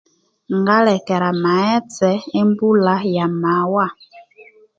[0.57, 2.09] Ngalekera amaghetse
[2.39, 3.85] embulha yamawa